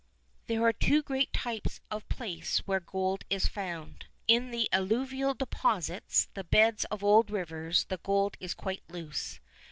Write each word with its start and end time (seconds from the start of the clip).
There 0.47 0.63
are 0.63 0.73
two 0.73 1.03
great 1.03 1.31
types 1.31 1.79
of 1.91 2.09
place 2.09 2.57
where 2.65 2.79
gold 2.79 3.23
is 3.29 3.45
found. 3.45 4.07
In 4.27 4.49
the 4.49 4.67
alluvial 4.73 5.35
deposits, 5.35 6.27
the 6.33 6.43
beds 6.43 6.85
of 6.85 7.03
old 7.03 7.29
rivers, 7.29 7.85
the 7.85 7.99
gold 7.99 8.35
is 8.39 8.55
quite 8.55 8.81
loose. 8.89 9.39